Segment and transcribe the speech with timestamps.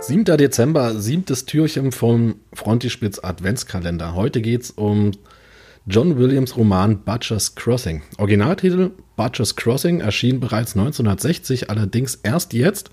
[0.00, 4.14] Siebter Dezember, siebtes Türchen vom Frontispitz Adventskalender.
[4.14, 5.12] Heute geht's um
[5.86, 8.02] John Williams Roman Butcher's Crossing.
[8.18, 12.90] Originaltitel Butcher's Crossing erschien bereits 1960, allerdings erst jetzt,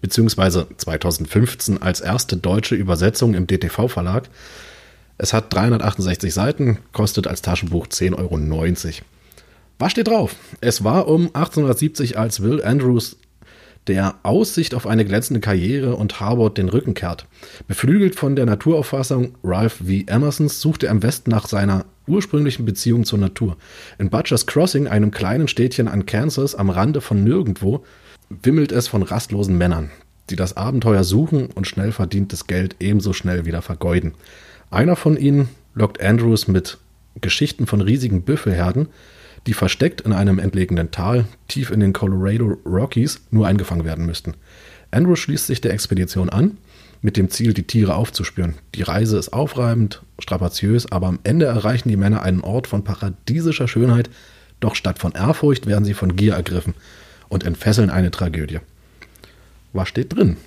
[0.00, 4.28] beziehungsweise 2015 als erste deutsche Übersetzung im DTV Verlag.
[5.18, 8.38] Es hat 368 Seiten, kostet als Taschenbuch 10,90 Euro.
[9.78, 10.36] Was steht drauf?
[10.62, 13.18] Es war um 1870, als Will Andrews
[13.88, 17.26] der Aussicht auf eine glänzende Karriere und Harvard den Rücken kehrt.
[17.68, 20.02] Beflügelt von der Naturauffassung Ralph V.
[20.06, 23.58] Emersons sucht er im Westen nach seiner ursprünglichen Beziehung zur Natur.
[23.98, 27.84] In Butcher's Crossing, einem kleinen Städtchen an Kansas am Rande von nirgendwo,
[28.30, 29.90] wimmelt es von rastlosen Männern,
[30.30, 34.14] die das Abenteuer suchen und schnell verdientes Geld ebenso schnell wieder vergeuden.
[34.70, 36.78] Einer von ihnen lockt Andrews mit
[37.20, 38.88] Geschichten von riesigen Büffelherden,
[39.46, 44.34] die versteckt in einem entlegenen Tal tief in den Colorado Rockies nur eingefangen werden müssten.
[44.90, 46.58] Andrews schließt sich der Expedition an,
[47.02, 48.54] mit dem Ziel, die Tiere aufzuspüren.
[48.74, 53.68] Die Reise ist aufreibend, strapaziös, aber am Ende erreichen die Männer einen Ort von paradiesischer
[53.68, 54.10] Schönheit,
[54.60, 56.74] doch statt von Ehrfurcht werden sie von Gier ergriffen
[57.28, 58.60] und entfesseln eine Tragödie.
[59.72, 60.38] Was steht drin?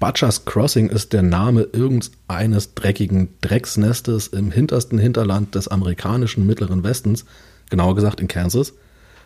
[0.00, 7.26] Butchers Crossing ist der Name irgendeines dreckigen Drecksnestes im hintersten Hinterland des amerikanischen Mittleren Westens,
[7.70, 8.74] genauer gesagt in Kansas.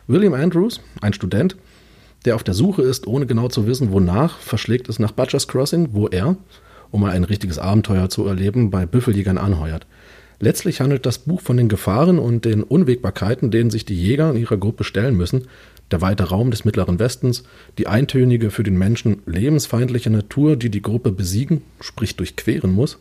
[0.06, 1.56] William Andrews, ein Student,
[2.25, 5.91] der auf der Suche ist, ohne genau zu wissen, wonach, verschlägt es nach Butchers Crossing,
[5.92, 6.36] wo er,
[6.91, 9.86] um mal ein richtiges Abenteuer zu erleben, bei Büffeljägern anheuert.
[10.41, 14.36] Letztlich handelt das Buch von den Gefahren und den Unwägbarkeiten, denen sich die Jäger in
[14.36, 15.48] ihrer Gruppe stellen müssen,
[15.91, 17.44] der weite Raum des Mittleren Westens,
[17.77, 22.98] die eintönige, für den Menschen lebensfeindliche Natur, die die Gruppe besiegen, sprich durchqueren muss,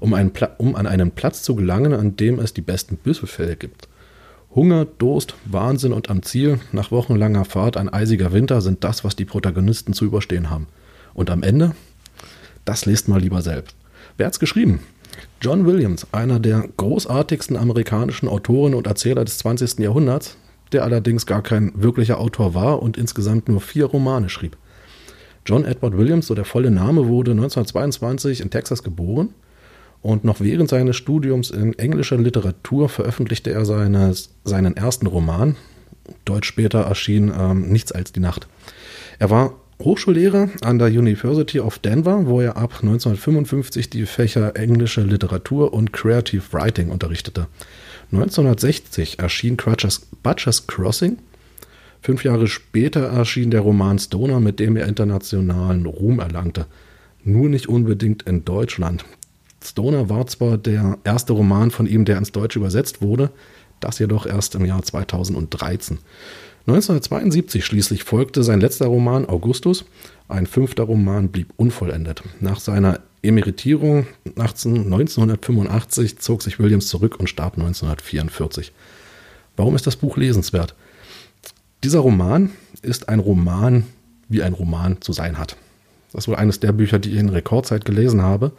[0.00, 0.14] um,
[0.58, 3.88] um an einen Platz zu gelangen, an dem es die besten Büffelfälle gibt.
[4.54, 9.14] Hunger, Durst, Wahnsinn und am Ziel, nach wochenlanger Fahrt ein eisiger Winter sind das, was
[9.14, 10.68] die Protagonisten zu überstehen haben.
[11.12, 11.74] Und am Ende?
[12.64, 13.76] Das lest mal lieber selbst.
[14.16, 14.80] Wer hat's geschrieben?
[15.42, 19.80] John Williams, einer der großartigsten amerikanischen Autoren und Erzähler des 20.
[19.80, 20.36] Jahrhunderts,
[20.72, 24.56] der allerdings gar kein wirklicher Autor war und insgesamt nur vier Romane schrieb.
[25.44, 29.34] John Edward Williams, so der volle Name, wurde 1922 in Texas geboren
[30.02, 35.56] und noch während seines Studiums in englischer Literatur veröffentlichte er seines, seinen ersten Roman.
[36.24, 38.46] Deutsch später erschien ähm, Nichts als die Nacht.
[39.18, 45.02] Er war Hochschullehrer an der University of Denver, wo er ab 1955 die Fächer englische
[45.02, 47.46] Literatur und Creative Writing unterrichtete.
[48.10, 51.18] 1960 erschien Crutchers, Butcher's Crossing.
[52.00, 56.66] Fünf Jahre später erschien der Roman Stoner, mit dem er internationalen Ruhm erlangte.
[57.22, 59.04] Nur nicht unbedingt in Deutschland.
[59.62, 63.30] Stoner war zwar der erste Roman von ihm, der ins Deutsche übersetzt wurde,
[63.80, 65.98] das jedoch erst im Jahr 2013.
[66.66, 69.86] 1972 schließlich folgte sein letzter Roman Augustus.
[70.28, 72.22] Ein fünfter Roman blieb unvollendet.
[72.40, 78.72] Nach seiner Emeritierung 1985 zog sich Williams zurück und starb 1944.
[79.56, 80.74] Warum ist das Buch lesenswert?
[81.82, 82.50] Dieser Roman
[82.82, 83.84] ist ein Roman,
[84.28, 85.56] wie ein Roman zu sein hat.
[86.12, 88.52] Das ist wohl eines der Bücher, die ich in Rekordzeit gelesen habe.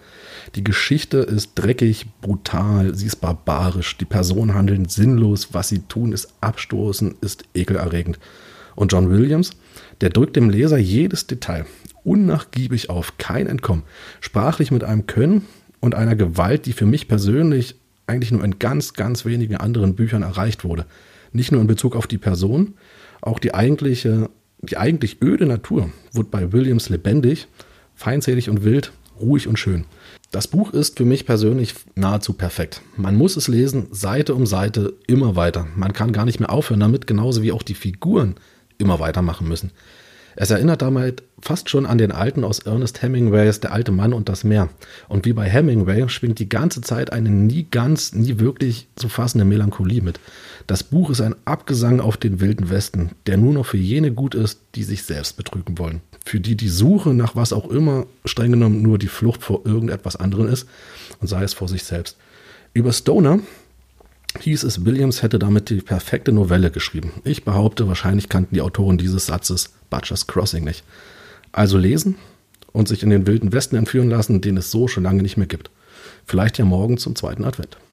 [0.55, 6.11] Die Geschichte ist dreckig, brutal, sie ist barbarisch, die Personen handeln sinnlos, was sie tun,
[6.11, 8.19] ist abstoßend, ist ekelerregend.
[8.75, 9.51] Und John Williams,
[10.01, 11.65] der drückt dem Leser jedes Detail
[12.03, 13.83] unnachgiebig auf, kein Entkommen.
[14.21, 15.45] Sprachlich mit einem Können
[15.79, 17.75] und einer Gewalt, die für mich persönlich
[18.07, 20.85] eigentlich nur in ganz, ganz wenigen anderen Büchern erreicht wurde.
[21.31, 22.75] Nicht nur in Bezug auf die Person,
[23.21, 24.29] auch die eigentliche,
[24.61, 27.47] die eigentlich öde Natur wird bei Williams lebendig,
[27.95, 29.85] feindselig und wild, ruhig und schön.
[30.31, 32.81] Das Buch ist für mich persönlich nahezu perfekt.
[32.95, 35.67] Man muss es lesen, Seite um Seite, immer weiter.
[35.75, 38.35] Man kann gar nicht mehr aufhören damit, genauso wie auch die Figuren
[38.77, 39.71] immer weitermachen müssen.
[40.35, 44.29] Es erinnert damit fast schon an den alten aus Ernest Hemingways Der alte Mann und
[44.29, 44.69] das Meer.
[45.07, 49.45] Und wie bei Hemingway schwingt die ganze Zeit eine nie ganz, nie wirklich zu fassende
[49.45, 50.19] Melancholie mit.
[50.67, 54.35] Das Buch ist ein Abgesang auf den wilden Westen, der nur noch für jene gut
[54.35, 56.01] ist, die sich selbst betrügen wollen.
[56.25, 60.15] Für die die Suche nach was auch immer streng genommen nur die Flucht vor irgendetwas
[60.15, 60.67] anderem ist
[61.21, 62.17] und sei es vor sich selbst.
[62.73, 63.39] Über Stoner
[64.39, 67.13] hieß es, Williams hätte damit die perfekte Novelle geschrieben.
[67.23, 70.83] Ich behaupte, wahrscheinlich kannten die Autoren dieses Satzes Butcher's Crossing nicht.
[71.51, 72.15] Also lesen
[72.71, 75.47] und sich in den wilden Westen entführen lassen, den es so schon lange nicht mehr
[75.47, 75.71] gibt.
[76.25, 77.77] Vielleicht ja morgen zum zweiten Advent.